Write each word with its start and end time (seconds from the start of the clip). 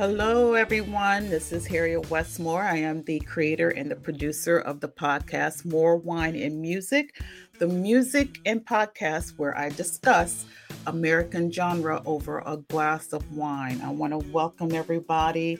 Hello, 0.00 0.54
everyone. 0.54 1.28
This 1.28 1.52
is 1.52 1.66
Harriet 1.66 2.08
Westmore. 2.08 2.62
I 2.62 2.76
am 2.76 3.02
the 3.02 3.20
creator 3.20 3.68
and 3.68 3.90
the 3.90 3.96
producer 3.96 4.58
of 4.58 4.80
the 4.80 4.88
podcast 4.88 5.66
More 5.66 5.98
Wine 5.98 6.34
and 6.36 6.58
Music, 6.58 7.20
the 7.58 7.66
music 7.66 8.38
and 8.46 8.64
podcast 8.64 9.34
where 9.36 9.54
I 9.58 9.68
discuss 9.68 10.46
American 10.86 11.52
genre 11.52 12.00
over 12.06 12.42
a 12.46 12.56
glass 12.56 13.12
of 13.12 13.30
wine. 13.36 13.82
I 13.84 13.90
want 13.90 14.14
to 14.14 14.26
welcome 14.30 14.72
everybody 14.72 15.58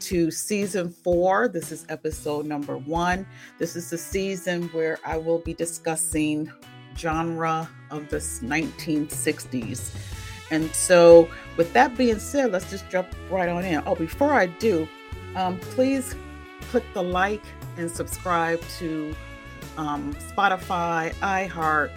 to 0.00 0.30
season 0.30 0.88
four. 0.88 1.48
This 1.48 1.70
is 1.70 1.84
episode 1.90 2.46
number 2.46 2.78
one. 2.78 3.26
This 3.58 3.76
is 3.76 3.90
the 3.90 3.98
season 3.98 4.68
where 4.68 5.00
I 5.04 5.18
will 5.18 5.40
be 5.40 5.52
discussing 5.52 6.50
genre 6.96 7.68
of 7.90 8.08
the 8.08 8.16
1960s. 8.16 10.21
And 10.52 10.72
so, 10.74 11.30
with 11.56 11.72
that 11.72 11.96
being 11.96 12.18
said, 12.18 12.52
let's 12.52 12.68
just 12.70 12.88
jump 12.90 13.08
right 13.30 13.48
on 13.48 13.64
in. 13.64 13.82
Oh, 13.86 13.94
before 13.94 14.34
I 14.34 14.46
do, 14.46 14.86
um, 15.34 15.58
please 15.58 16.14
click 16.70 16.84
the 16.92 17.02
like 17.02 17.42
and 17.78 17.90
subscribe 17.90 18.60
to 18.78 19.16
um, 19.78 20.14
Spotify, 20.14 21.14
iHeart, 21.14 21.90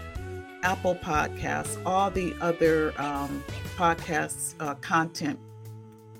Apple 0.63 0.95
Podcasts, 0.95 1.77
all 1.85 2.09
the 2.09 2.33
other 2.39 2.93
um, 2.97 3.43
podcasts 3.75 4.55
uh, 4.61 4.73
content 4.75 5.37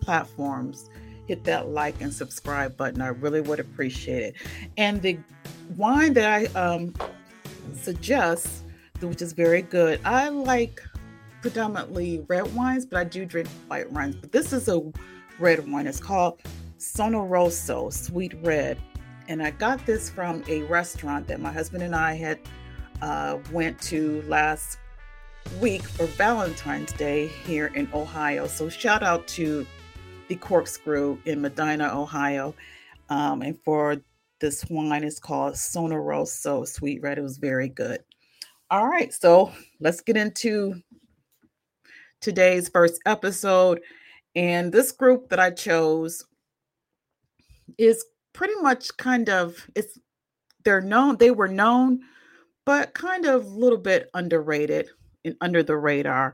platforms. 0.01 0.89
Hit 1.27 1.45
that 1.45 1.69
like 1.69 1.99
and 2.01 2.13
subscribe 2.13 2.75
button. 2.75 3.01
I 3.01 3.07
really 3.07 3.41
would 3.41 3.61
appreciate 3.61 4.23
it. 4.23 4.35
And 4.75 5.01
the 5.01 5.17
wine 5.77 6.13
that 6.13 6.29
I 6.29 6.59
um, 6.59 6.93
suggest, 7.73 8.65
which 8.99 9.21
is 9.21 9.31
very 9.31 9.61
good, 9.61 10.01
I 10.03 10.27
like 10.27 10.83
predominantly 11.45 12.25
red 12.27 12.51
wines, 12.55 12.87
but 12.87 12.97
I 12.97 13.03
do 13.03 13.23
drink 13.23 13.47
white 13.67 13.91
wines. 13.91 14.15
But 14.15 14.31
this 14.31 14.51
is 14.51 14.67
a 14.67 14.81
red 15.37 15.71
wine. 15.71 15.85
It's 15.85 15.99
called 15.99 16.41
Sonoroso 16.79 17.93
Sweet 17.93 18.33
Red. 18.41 18.79
And 19.27 19.43
I 19.43 19.51
got 19.51 19.85
this 19.85 20.09
from 20.09 20.43
a 20.47 20.63
restaurant 20.63 21.27
that 21.27 21.39
my 21.39 21.51
husband 21.51 21.83
and 21.83 21.95
I 21.95 22.15
had 22.15 22.39
uh, 23.03 23.37
went 23.51 23.79
to 23.83 24.23
last 24.23 24.79
week 25.61 25.83
for 25.83 26.07
Valentine's 26.07 26.91
Day 26.93 27.27
here 27.27 27.67
in 27.75 27.87
Ohio. 27.93 28.47
So 28.47 28.67
shout 28.67 29.03
out 29.03 29.27
to 29.27 29.67
the 30.27 30.37
Corkscrew 30.37 31.19
in 31.25 31.41
Medina, 31.41 31.91
Ohio. 31.95 32.55
Um, 33.09 33.43
and 33.43 33.55
for 33.63 33.97
this 34.39 34.65
wine 34.67 35.03
is 35.03 35.19
called 35.19 35.53
Sonoroso 35.53 36.67
Sweet 36.67 37.03
Red. 37.03 37.19
It 37.19 37.21
was 37.21 37.37
very 37.37 37.69
good. 37.69 37.99
All 38.71 38.87
right, 38.87 39.13
so 39.13 39.51
let's 39.79 40.01
get 40.01 40.17
into 40.17 40.81
today's 42.25 42.67
first 42.69 42.99
episode. 43.05 43.79
And 44.35 44.71
this 44.71 44.91
group 44.91 45.29
that 45.29 45.39
I 45.39 45.51
chose 45.51 46.25
is 47.77 48.03
pretty 48.33 48.55
much 48.61 48.97
kind 48.97 49.29
of 49.29 49.67
it's 49.75 49.99
they're 50.63 50.81
known, 50.81 51.17
they 51.17 51.29
were 51.29 51.47
known, 51.47 52.01
but 52.65 52.95
kind 52.95 53.27
of 53.27 53.45
a 53.45 53.49
little 53.49 53.77
bit 53.77 54.09
underrated 54.15 54.89
and 55.23 55.35
under 55.39 55.61
the 55.61 55.77
radar. 55.77 56.33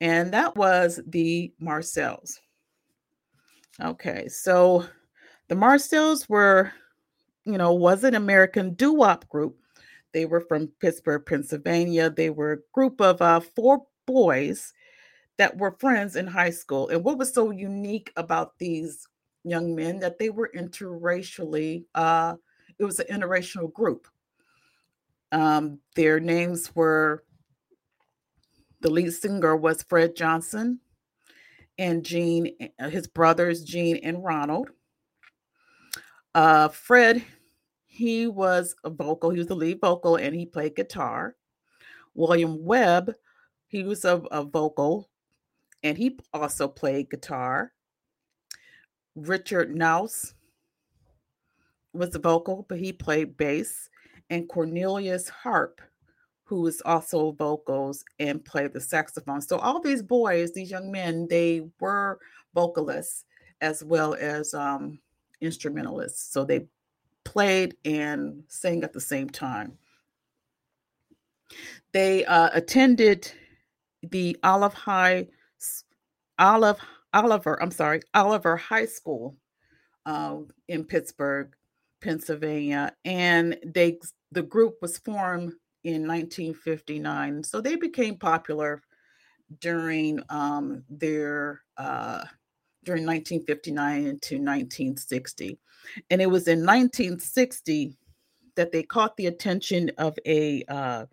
And 0.00 0.32
that 0.32 0.56
was 0.56 1.00
the 1.06 1.54
Marcels. 1.60 2.40
Okay, 3.80 4.26
so 4.26 4.84
the 5.46 5.54
Marcels 5.54 6.28
were, 6.28 6.72
you 7.44 7.56
know, 7.56 7.72
was 7.72 8.02
an 8.02 8.16
American 8.16 8.74
doo-wop 8.74 9.28
group. 9.28 9.56
They 10.12 10.26
were 10.26 10.40
from 10.40 10.72
Pittsburgh, 10.80 11.24
Pennsylvania. 11.24 12.10
They 12.10 12.30
were 12.30 12.52
a 12.54 12.72
group 12.72 13.00
of 13.00 13.22
uh, 13.22 13.38
four 13.38 13.86
boys 14.04 14.72
that 15.38 15.56
were 15.56 15.76
friends 15.78 16.16
in 16.16 16.26
high 16.26 16.50
school. 16.50 16.88
And 16.88 17.02
what 17.04 17.18
was 17.18 17.32
so 17.32 17.50
unique 17.50 18.12
about 18.16 18.58
these 18.58 19.06
young 19.44 19.74
men 19.74 19.98
that 20.00 20.18
they 20.18 20.30
were 20.30 20.50
interracially, 20.54 21.84
uh, 21.94 22.36
it 22.78 22.84
was 22.84 23.00
an 23.00 23.06
interracial 23.06 23.72
group. 23.72 24.06
Um, 25.30 25.78
their 25.96 26.20
names 26.20 26.74
were 26.74 27.24
the 28.80 28.90
lead 28.90 29.12
singer 29.12 29.56
was 29.56 29.84
Fred 29.84 30.16
Johnson 30.16 30.80
and 31.78 32.04
Gene, 32.04 32.54
uh, 32.78 32.90
his 32.90 33.06
brothers, 33.06 33.62
Gene 33.62 33.96
and 34.02 34.22
Ronald. 34.22 34.70
Uh, 36.34 36.68
Fred, 36.68 37.24
he 37.86 38.26
was 38.26 38.74
a 38.84 38.90
vocal, 38.90 39.30
he 39.30 39.38
was 39.38 39.46
the 39.46 39.54
lead 39.54 39.80
vocal 39.80 40.16
and 40.16 40.34
he 40.34 40.46
played 40.46 40.76
guitar. 40.76 41.36
William 42.14 42.62
Webb, 42.64 43.14
he 43.68 43.84
was 43.84 44.04
a, 44.04 44.16
a 44.30 44.42
vocal 44.44 45.08
and 45.82 45.98
he 45.98 46.18
also 46.32 46.68
played 46.68 47.10
guitar. 47.10 47.72
Richard 49.14 49.74
Knauss 49.74 50.34
was 51.92 52.10
the 52.10 52.18
vocal, 52.18 52.66
but 52.68 52.78
he 52.78 52.92
played 52.92 53.36
bass. 53.36 53.88
And 54.30 54.48
Cornelius 54.48 55.28
Harp, 55.28 55.82
who 56.44 56.62
was 56.62 56.80
also 56.86 57.32
vocals 57.32 58.04
and 58.18 58.44
played 58.44 58.72
the 58.72 58.80
saxophone. 58.80 59.42
So 59.42 59.58
all 59.58 59.80
these 59.80 60.02
boys, 60.02 60.52
these 60.52 60.70
young 60.70 60.90
men, 60.90 61.26
they 61.28 61.68
were 61.80 62.18
vocalists 62.54 63.24
as 63.60 63.84
well 63.84 64.14
as 64.14 64.54
um, 64.54 64.98
instrumentalists. 65.40 66.32
So 66.32 66.44
they 66.44 66.66
played 67.24 67.76
and 67.84 68.42
sang 68.48 68.84
at 68.84 68.92
the 68.92 69.00
same 69.00 69.28
time. 69.28 69.76
They 71.92 72.24
uh, 72.24 72.50
attended 72.54 73.30
the 74.02 74.36
Olive 74.42 74.74
High 74.74 75.26
Olive 76.42 76.80
Oliver, 77.14 77.62
I'm 77.62 77.70
sorry, 77.70 78.00
Oliver 78.14 78.56
High 78.56 78.86
School 78.86 79.36
uh, 80.06 80.38
in 80.66 80.84
Pittsburgh, 80.84 81.54
Pennsylvania, 82.02 82.92
and 83.04 83.56
they 83.64 84.00
the 84.32 84.42
group 84.42 84.74
was 84.82 84.98
formed 84.98 85.52
in 85.84 86.06
1959. 86.06 87.44
So 87.44 87.60
they 87.60 87.76
became 87.76 88.16
popular 88.16 88.82
during 89.60 90.20
um, 90.30 90.82
their 90.90 91.62
uh, 91.76 92.24
during 92.82 93.06
1959 93.06 94.02
to 94.02 94.08
1960, 94.08 95.58
and 96.10 96.20
it 96.20 96.26
was 96.26 96.48
in 96.48 96.66
1960 96.66 97.96
that 98.56 98.72
they 98.72 98.82
caught 98.82 99.16
the 99.16 99.28
attention 99.28 99.92
of 99.96 100.18
a 100.26 100.64
uh, 100.66 101.06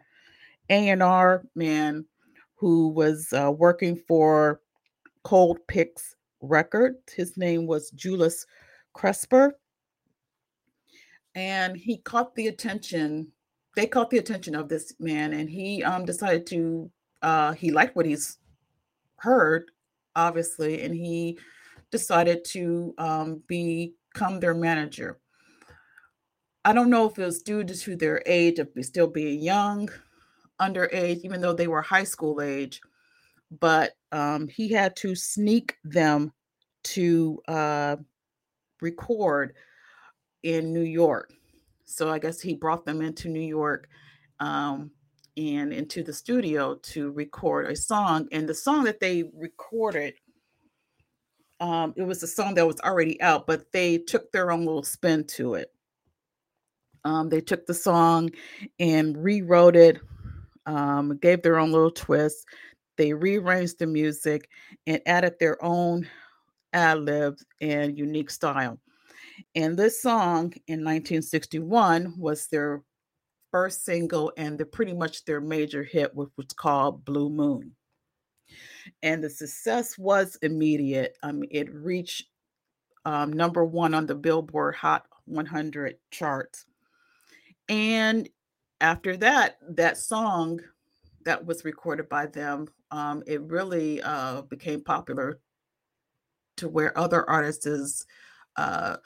A&R 0.72 1.46
man 1.56 2.04
who 2.56 2.88
was 2.88 3.32
uh, 3.32 3.52
working 3.56 3.96
for 3.96 4.60
Colpix 5.26 6.16
record. 6.42 6.96
His 7.16 7.38
name 7.38 7.68
was 7.68 7.92
Julius 7.92 8.46
Kruspir. 8.96 9.52
And 11.36 11.78
he 11.78 11.98
caught 11.98 12.36
the 12.36 12.48
attention, 12.48 13.32
they 13.76 13.86
caught 13.88 14.10
the 14.10 14.18
attention 14.18 14.56
of 14.56 14.68
this 14.68 14.94
man, 15.00 15.34
and 15.34 15.50
he 15.50 15.84
um, 15.84 16.04
decided 16.06 16.48
to, 16.48 16.90
uh, 17.22 17.54
he 17.54 17.72
liked 17.72 17.96
what 17.96 18.06
he's 18.06 18.40
heard, 19.18 19.72
obviously, 20.16 20.82
and 20.82 20.96
he 20.96 21.38
decided 21.92 22.44
to 22.46 22.94
um, 22.98 23.44
become 23.48 24.40
their 24.40 24.56
manager. 24.56 25.20
I 26.66 26.74
don't 26.74 26.90
know 26.90 27.08
if 27.08 27.18
it 27.18 27.26
was 27.26 27.42
due 27.42 27.64
to 27.64 27.96
their 27.96 28.22
age 28.26 28.60
of 28.60 28.70
still 28.82 29.08
being 29.08 29.40
young, 29.42 29.90
underage, 30.60 31.22
even 31.24 31.42
though 31.42 31.54
they 31.54 31.68
were 31.68 31.82
high 31.82 32.04
school 32.04 32.42
age 32.42 32.82
but 33.52 33.94
um, 34.12 34.48
he 34.48 34.70
had 34.70 34.96
to 34.98 35.16
sneak 35.16 35.76
them 35.84 36.32
to 36.84 37.42
uh, 37.48 37.96
record 38.82 39.54
in 40.44 40.74
New 40.74 40.84
York. 40.84 41.34
So 41.86 42.10
I 42.10 42.20
guess 42.20 42.40
he 42.40 42.54
brought 42.54 42.86
them 42.86 43.02
into 43.02 43.30
New 43.30 43.40
York 43.40 43.90
um, 44.40 44.92
and 45.38 45.74
into 45.74 46.04
the 46.04 46.14
studio 46.14 46.76
to 46.76 47.12
record 47.12 47.72
a 47.72 47.76
song. 47.76 48.28
And 48.32 48.48
the 48.48 48.54
song 48.54 48.84
that 48.84 49.00
they 49.00 49.24
recorded, 49.36 50.14
um, 51.60 51.94
it 51.98 52.04
was 52.04 52.24
a 52.24 52.28
song 52.28 52.54
that 52.56 52.68
was 52.68 52.80
already 52.82 53.22
out, 53.22 53.48
but 53.48 53.72
they 53.72 53.98
took 53.98 54.32
their 54.32 54.52
own 54.52 54.66
little 54.66 54.84
spin 54.84 55.26
to 55.26 55.56
it. 55.56 55.72
Um, 57.06 57.30
they 57.30 57.42
took 57.42 57.66
the 57.66 57.74
song 57.74 58.30
and 58.80 59.18
rewrote 59.18 59.76
it, 59.76 60.00
um, 60.66 61.18
gave 61.18 61.42
their 61.42 61.58
own 61.58 61.72
little 61.72 61.92
twist. 61.92 62.46
They 63.00 63.14
rearranged 63.14 63.80
the 63.80 63.88
music 63.88 64.50
and 64.86 65.02
added 65.06 65.36
their 65.40 65.64
own 65.64 66.06
ad 66.74 67.00
libs 67.00 67.46
and 67.62 67.98
unique 67.98 68.30
style. 68.30 68.78
And 69.56 69.78
this 69.78 70.02
song 70.02 70.52
in 70.68 70.84
1961 70.84 72.16
was 72.18 72.48
their 72.48 72.84
first 73.52 73.86
single 73.86 74.34
and 74.36 74.58
the 74.58 74.66
pretty 74.66 74.92
much 74.92 75.24
their 75.24 75.40
major 75.40 75.82
hit, 75.82 76.14
which 76.14 76.28
was 76.36 76.48
called 76.48 77.06
Blue 77.06 77.30
Moon. 77.30 77.72
And 79.02 79.24
the 79.24 79.30
success 79.30 79.98
was 79.98 80.38
immediate. 80.42 81.18
Um, 81.24 81.44
it 81.50 81.74
reached 81.74 82.26
um, 83.06 83.32
number 83.32 83.64
one 83.64 83.94
on 83.94 84.08
the 84.08 84.16
Billboard 84.16 84.76
Hot 84.76 85.06
100 85.24 85.96
charts. 86.12 86.66
And 87.70 88.28
after 88.82 89.16
that, 89.16 89.56
that 89.70 89.98
song 89.98 90.60
that 91.30 91.46
was 91.46 91.64
recorded 91.64 92.10
by 92.10 92.26
them 92.26 92.68
um, 92.90 93.22
it 93.28 93.40
really 93.44 94.02
uh, 94.02 94.42
became 94.42 94.82
popular 94.82 95.40
to 96.58 96.68
where 96.68 96.98
other 96.98 97.30
artists 97.30 98.08
uh, 98.58 98.98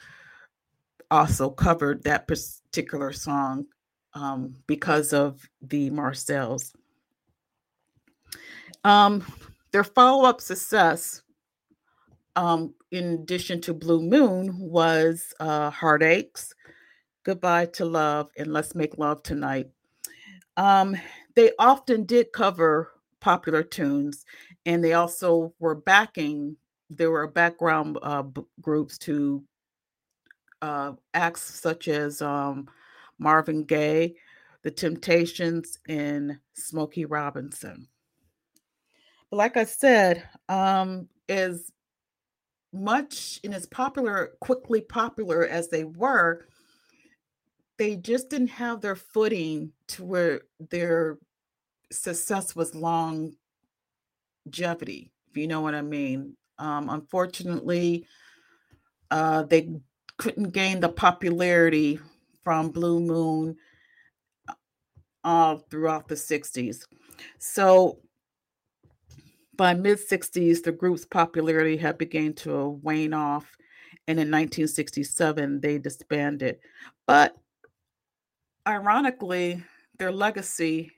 also 1.10 1.50
covered 1.50 2.02
that 2.02 2.26
particular 2.26 3.12
song 3.12 3.66
um, 4.14 4.54
because 4.66 5.12
of 5.12 5.46
the 5.60 5.90
Marcels. 5.90 6.72
Um, 8.84 9.22
their 9.72 9.84
follow 9.84 10.24
up 10.24 10.40
success, 10.40 11.20
um, 12.36 12.74
in 12.90 13.12
addition 13.12 13.60
to 13.62 13.74
Blue 13.74 14.00
Moon, 14.00 14.58
was 14.58 15.34
uh, 15.40 15.68
Heartaches, 15.68 16.54
Goodbye 17.22 17.66
to 17.66 17.84
Love, 17.84 18.30
and 18.38 18.50
Let's 18.50 18.74
Make 18.74 18.96
Love 18.96 19.22
Tonight. 19.22 19.68
They 21.34 21.52
often 21.58 22.04
did 22.04 22.32
cover 22.32 22.90
popular 23.20 23.62
tunes, 23.62 24.24
and 24.66 24.82
they 24.82 24.92
also 24.92 25.54
were 25.58 25.74
backing. 25.74 26.56
There 26.90 27.10
were 27.10 27.26
background 27.26 27.98
uh, 28.02 28.22
b- 28.22 28.42
groups 28.60 28.98
to 28.98 29.44
uh, 30.62 30.92
acts 31.12 31.42
such 31.42 31.88
as 31.88 32.22
um, 32.22 32.68
Marvin 33.18 33.64
Gaye, 33.64 34.14
The 34.62 34.70
Temptations, 34.70 35.78
and 35.88 36.38
Smokey 36.54 37.04
Robinson. 37.04 37.88
But 39.30 39.36
like 39.36 39.56
I 39.56 39.64
said, 39.64 40.28
um, 40.48 41.08
as 41.28 41.72
much 42.72 43.40
and 43.44 43.54
as 43.54 43.66
popular, 43.66 44.32
quickly 44.40 44.80
popular 44.80 45.46
as 45.46 45.68
they 45.68 45.84
were, 45.84 46.46
they 47.78 47.96
just 47.96 48.30
didn't 48.30 48.48
have 48.48 48.80
their 48.80 48.96
footing 48.96 49.72
to 49.88 50.04
where 50.04 50.42
their 50.70 51.18
success 51.90 52.54
was 52.54 52.74
longevity, 52.74 53.36
if 55.30 55.36
you 55.36 55.46
know 55.46 55.60
what 55.60 55.74
I 55.74 55.82
mean. 55.82 56.36
Um, 56.58 56.88
unfortunately, 56.88 58.06
uh, 59.10 59.42
they 59.44 59.70
couldn't 60.18 60.50
gain 60.50 60.80
the 60.80 60.88
popularity 60.88 61.98
from 62.42 62.70
Blue 62.70 63.00
Moon 63.00 63.56
uh, 65.24 65.56
throughout 65.70 66.06
the 66.06 66.14
60s. 66.14 66.84
So 67.38 67.98
by 69.56 69.74
mid 69.74 69.98
60s, 69.98 70.62
the 70.62 70.72
group's 70.72 71.06
popularity 71.06 71.76
had 71.76 71.98
begun 71.98 72.34
to 72.34 72.80
wane 72.82 73.14
off, 73.14 73.56
and 74.06 74.18
in 74.18 74.30
1967, 74.30 75.60
they 75.60 75.78
disbanded. 75.78 76.58
But 77.06 77.36
ironically, 78.66 79.62
their 79.98 80.12
legacy 80.12 80.90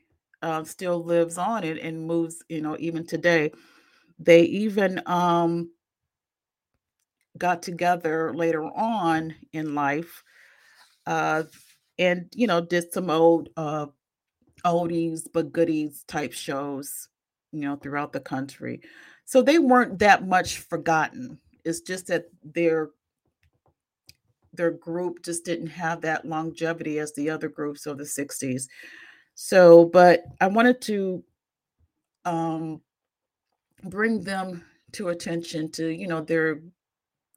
uh, 0.43 0.65
still 0.65 1.03
lives 1.03 1.39
on 1.39 1.65
and, 1.65 1.79
and 1.79 2.07
moves, 2.07 2.43
you 2.49 2.61
know, 2.61 2.77
even 2.79 3.07
today. 3.07 3.53
They 4.19 4.43
even 4.43 5.01
um, 5.07 5.71
got 7.39 7.63
together 7.63 8.33
later 8.35 8.65
on 8.65 9.35
in 9.53 9.75
life 9.75 10.23
uh, 11.07 11.45
and, 11.99 12.27
you 12.35 12.47
know, 12.47 12.61
did 12.61 12.93
some 12.93 13.11
old 13.11 13.51
uh, 13.57 13.87
oldies 14.65 15.27
but 15.33 15.53
goodies 15.53 16.05
type 16.05 16.33
shows, 16.33 17.09
you 17.53 17.61
know, 17.61 17.77
throughout 17.77 18.13
the 18.13 18.21
country. 18.21 18.81
So 19.25 19.43
they 19.43 19.59
weren't 19.59 19.99
that 19.99 20.27
much 20.27 20.59
forgotten. 20.59 21.39
It's 21.65 21.81
just 21.81 22.07
that 22.09 22.27
their 22.45 22.91
their 24.57 24.71
group 24.71 25.23
just 25.23 25.45
didn't 25.45 25.69
have 25.69 26.01
that 26.01 26.25
longevity 26.25 26.99
as 26.99 27.13
the 27.15 27.31
other 27.31 27.49
groups 27.49 27.87
of 27.87 27.99
the 27.99 28.05
60s. 28.05 28.69
So, 29.35 29.85
but 29.85 30.25
I 30.41 30.47
wanted 30.47 30.81
to 30.83 31.23
um, 32.25 32.81
bring 33.85 34.23
them 34.23 34.65
to 34.93 35.09
attention 35.09 35.71
to, 35.73 35.89
you 35.89 36.09
know, 36.09 36.21
their 36.21 36.61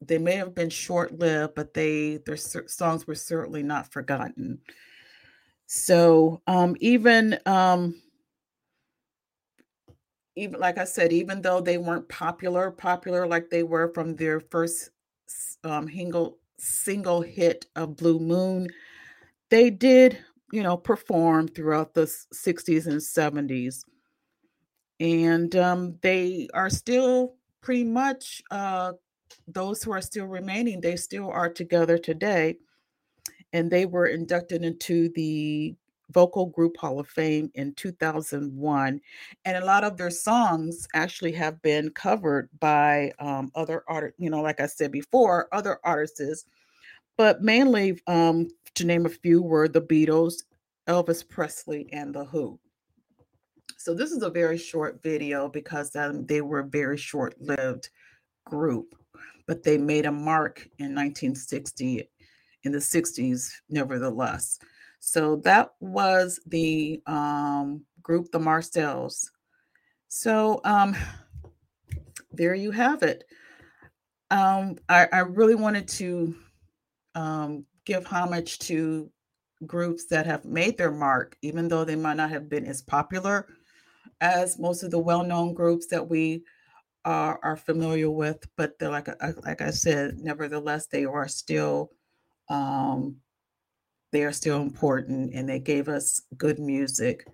they 0.02 0.18
may 0.18 0.36
have 0.36 0.56
been 0.56 0.70
short-lived, 0.70 1.56
but 1.56 1.74
they 1.74 2.18
their 2.26 2.38
songs 2.38 3.06
were 3.06 3.16
certainly 3.16 3.64
not 3.64 3.92
forgotten. 3.92 4.60
So, 5.66 6.42
um, 6.48 6.76
even 6.80 7.38
um, 7.46 8.02
even 10.36 10.60
like 10.60 10.78
I 10.78 10.86
said, 10.86 11.12
even 11.12 11.42
though 11.42 11.60
they 11.60 11.78
weren't 11.78 12.08
popular, 12.08 12.72
popular 12.72 13.28
like 13.28 13.50
they 13.50 13.64
were 13.64 13.92
from 13.94 14.16
their 14.16 14.40
first 14.40 14.92
um, 15.64 15.90
single 15.90 16.40
single 16.60 17.22
hit 17.22 17.66
of 17.76 17.96
Blue 17.96 18.20
Moon, 18.20 18.68
they 19.50 19.70
did 19.70 20.20
you 20.52 20.64
know, 20.64 20.78
perform 20.78 21.48
throughout 21.48 21.94
the 21.94 22.06
60s 22.06 22.88
and 22.88 23.02
70s. 23.02 23.84
And 25.00 25.56
um, 25.56 25.98
they 26.02 26.50
are 26.54 26.70
still 26.70 27.36
pretty 27.62 27.84
much 27.84 28.42
uh, 28.52 28.94
those 29.48 29.84
who 29.84 29.92
are 29.92 30.02
still 30.02 30.26
remaining, 30.26 30.82
they 30.82 30.96
still 30.96 31.30
are 31.30 31.50
together 31.50 31.98
today. 31.98 32.58
And 33.54 33.72
they 33.72 33.86
were 33.86 34.08
inducted 34.08 34.64
into 34.64 35.10
the 35.10 35.76
Vocal 36.12 36.48
Group 36.48 36.78
Hall 36.78 37.00
of 37.00 37.08
Fame 37.08 37.52
in 37.56 37.74
2001. 37.74 39.02
And 39.46 39.58
a 39.58 39.66
lot 39.66 39.84
of 39.84 39.98
their 39.98 40.10
songs 40.10 40.88
actually 40.94 41.32
have 41.34 41.62
been 41.62 41.90
covered 41.92 42.50
by 42.60 43.12
um, 43.20 43.52
other 43.56 43.84
artists, 43.88 44.20
you 44.20 44.30
know, 44.30 44.42
like 44.42 44.60
I 44.60 44.66
said 44.66 44.92
before, 44.92 45.48
other 45.52 45.80
artists. 45.84 46.46
But 47.18 47.42
mainly 47.42 48.02
um, 48.08 48.48
to 48.76 48.86
name 48.86 49.06
a 49.06 49.10
few, 49.10 49.42
were 49.42 49.68
the 49.68 49.82
Beatles, 49.82 50.44
Elvis 50.88 51.28
Presley, 51.28 51.90
and 51.92 52.14
The 52.14 52.26
Who. 52.26 52.60
So 53.78 53.94
this 53.94 54.12
is 54.12 54.24
a 54.24 54.30
very 54.30 54.58
short 54.58 55.02
video 55.04 55.48
because 55.48 55.96
um, 55.96 56.26
they 56.26 56.42
were 56.42 56.60
a 56.60 56.68
very 56.68 56.98
short-lived 56.98 57.90
group, 58.46 58.96
but 59.48 59.64
they 59.64 59.78
made 59.78 60.06
a 60.06 60.12
mark 60.12 60.68
in 60.80 60.96
1960, 60.96 62.10
in 62.64 62.72
the 62.72 62.78
60s, 62.78 63.52
nevertheless. 63.70 64.60
So 65.00 65.38
that 65.38 65.72
was 65.80 66.40
the 66.46 67.02
um, 67.08 67.86
group, 68.02 68.32
the 68.32 68.40
Marcels. 68.40 69.32
So 70.08 70.62
um, 70.64 70.96
there 72.32 72.56
you 72.56 72.72
have 72.72 73.04
it. 73.04 73.24
Um, 74.32 74.78
I, 74.88 75.08
I 75.12 75.20
really 75.20 75.56
wanted 75.56 75.88
to 75.90 76.36
um, 77.16 77.66
give 77.86 78.06
homage 78.06 78.60
to 78.60 79.10
groups 79.66 80.06
that 80.08 80.26
have 80.26 80.46
made 80.46 80.78
their 80.78 80.92
mark, 80.92 81.36
even 81.42 81.68
though 81.68 81.84
they 81.84 81.96
might 81.96 82.18
not 82.18 82.30
have 82.30 82.48
been 82.48 82.66
as 82.66 82.82
popular 82.82 83.48
as 84.22 84.60
most 84.60 84.84
of 84.84 84.92
the 84.92 85.00
well-known 85.00 85.54
groups 85.54 85.88
that 85.88 86.08
we 86.08 86.44
are, 87.06 87.40
are 87.44 87.58
familiar 87.58 88.10
with. 88.10 88.46
But 88.56 88.76
like 88.82 89.10
like 89.46 89.62
I 89.62 89.72
said, 89.72 90.20
nevertheless, 90.20 90.88
they 90.88 91.06
are 91.06 91.28
still 91.28 91.92
um, 92.50 93.18
they 94.12 94.24
are 94.24 94.32
still 94.32 94.62
important, 94.62 95.34
and 95.34 95.48
they 95.48 95.60
gave 95.60 95.88
us 95.88 96.22
good 96.38 96.60
music, 96.60 97.28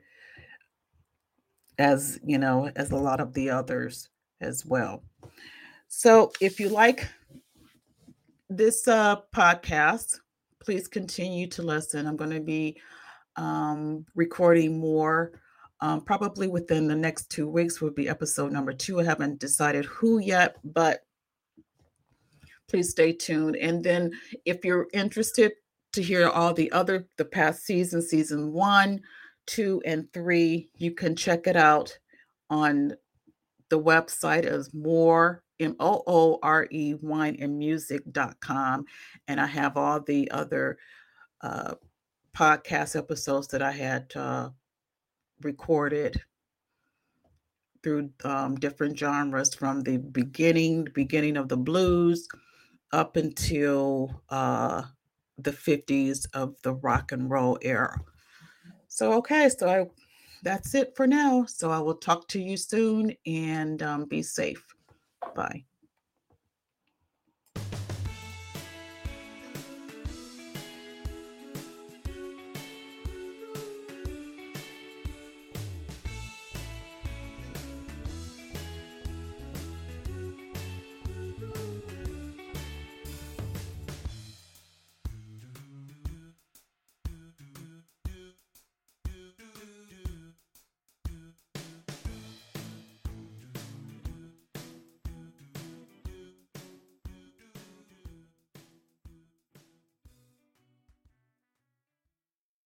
as 1.78 2.20
you 2.24 2.38
know, 2.38 2.70
as 2.76 2.92
a 2.92 2.98
lot 2.98 3.20
of 3.20 3.34
the 3.34 3.50
others 3.50 4.10
as 4.42 4.66
well. 4.66 5.04
So, 5.88 6.32
if 6.42 6.60
you 6.60 6.70
like 6.70 7.08
this 8.50 8.88
uh, 8.88 9.18
podcast, 9.34 10.20
please 10.64 10.88
continue 10.88 11.48
to 11.48 11.62
listen. 11.62 12.08
I'm 12.08 12.18
going 12.18 12.32
to 12.32 12.42
be 12.42 12.78
um, 13.36 14.06
recording 14.16 14.80
more. 14.80 15.40
Um, 15.82 16.02
probably 16.02 16.48
within 16.48 16.88
the 16.88 16.96
next 16.96 17.30
two 17.30 17.50
weeks 17.50 17.82
will 17.82 17.92
be 17.92 18.10
episode 18.10 18.52
number 18.52 18.74
two. 18.74 19.00
I 19.00 19.04
haven't 19.04 19.40
decided 19.40 19.86
who 19.86 20.20
yet, 20.20 20.56
but 20.64 21.02
please 22.70 22.90
stay 22.90 23.12
tuned. 23.12 23.58
And 23.58 23.84
then 23.84 24.12
if 24.46 24.64
you're 24.64 24.88
interested 24.94 25.52
to 25.96 26.04
hear 26.04 26.28
all 26.28 26.54
the 26.54 26.72
other 26.72 27.08
the 27.18 27.26
past 27.26 27.66
seasons, 27.66 28.10
season 28.10 28.52
one, 28.52 29.02
two, 29.46 29.82
and 29.86 30.12
three, 30.14 30.70
you 30.76 30.92
can 30.92 31.16
check 31.16 31.48
it 31.48 31.56
out 31.56 31.98
on 32.50 32.94
the 33.70 33.80
website 33.80 34.46
as 34.46 34.74
more 34.74 35.44
M 35.60 35.76
O 35.80 36.04
O 36.06 36.40
R 36.44 36.68
E 36.70 36.96
wine 37.02 37.38
and 37.40 37.58
music.com. 37.58 38.86
And 39.28 39.40
I 39.40 39.46
have 39.48 39.78
all 39.78 40.02
the 40.02 40.30
other 40.32 40.78
uh, 41.42 41.76
podcast 42.36 42.96
episodes 42.96 43.48
that 43.48 43.62
I 43.62 43.72
had 43.72 44.12
uh, 44.16 44.50
recorded 45.42 46.22
through 47.84 48.10
um, 48.24 48.56
different 48.56 48.98
genres 48.98 49.54
from 49.54 49.82
the 49.82 49.98
beginning, 49.98 50.88
beginning 50.94 51.38
of 51.38 51.48
the 51.48 51.58
blues 51.58 52.28
up 52.92 53.16
until 53.16 54.22
uh, 54.30 54.84
the 55.38 55.52
50s 55.52 56.26
of 56.34 56.56
the 56.64 56.74
rock 56.74 57.12
and 57.12 57.30
roll 57.30 57.58
era. 57.62 58.00
So, 58.88 59.14
okay, 59.14 59.50
so 59.50 59.68
I, 59.68 59.86
that's 60.44 60.76
it 60.76 60.94
for 60.96 61.08
now. 61.08 61.46
So 61.46 61.72
I 61.72 61.80
will 61.80 61.96
talk 61.96 62.28
to 62.30 62.42
you 62.42 62.58
soon 62.58 63.14
and 63.26 63.82
um, 63.84 64.06
be 64.06 64.22
safe. 64.22 64.64
Bye. 65.36 65.66